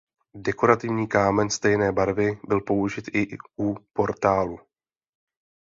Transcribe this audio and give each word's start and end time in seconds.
Dekorativní 0.35 1.07
kamen 1.07 1.49
stejné 1.49 1.91
barvy 1.91 2.39
byl 2.47 2.61
použit 2.61 3.05
i 3.07 3.37
u 3.59 3.75
portálu. 3.93 4.59